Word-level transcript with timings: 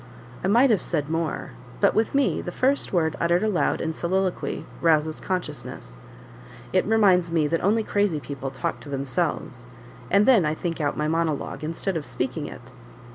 I 0.43 0.47
might 0.47 0.71
have 0.71 0.81
said 0.81 1.11
more 1.11 1.51
but 1.79 1.93
with 1.93 2.15
me, 2.15 2.41
the 2.41 2.51
first 2.51 2.91
word 2.91 3.15
uttered 3.21 3.43
aloud 3.43 3.79
in 3.79 3.93
soliloquy 3.93 4.65
rouses 4.81 5.21
consciousness; 5.21 5.99
it 6.73 6.83
reminds 6.87 7.31
me 7.31 7.45
that 7.45 7.63
only 7.63 7.83
crazy 7.83 8.19
people 8.19 8.49
talk 8.49 8.79
to 8.79 8.89
themselves, 8.89 9.67
and 10.09 10.25
then 10.25 10.43
I 10.43 10.55
think 10.55 10.81
out 10.81 10.97
my 10.97 11.07
monologue, 11.07 11.63
instead 11.63 11.95
of 11.95 12.07
speaking 12.07 12.47
it. 12.47 12.71